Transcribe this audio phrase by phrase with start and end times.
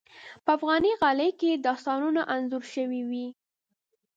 [0.43, 3.27] په افغاني غالۍ کې داستانونه انځور شوي وي.